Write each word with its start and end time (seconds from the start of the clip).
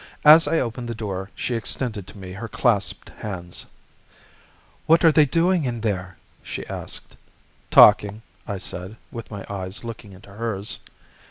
As 0.25 0.47
I 0.47 0.57
opened 0.59 0.89
the 0.89 0.95
door, 0.95 1.29
she 1.35 1.53
extended 1.53 2.07
to 2.07 2.17
me 2.17 2.31
her 2.33 2.47
clasped 2.47 3.09
hands. 3.09 3.67
"'What 4.87 5.05
are 5.05 5.11
they 5.11 5.25
doing 5.27 5.63
in 5.63 5.81
there?' 5.81 6.17
she 6.41 6.65
asked. 6.65 7.15
"'Talking,' 7.69 8.23
I 8.47 8.57
said, 8.57 8.95
with 9.11 9.29
my 9.29 9.45
eyes 9.47 9.83
looking 9.83 10.13
into 10.13 10.31
hers. 10.31 10.79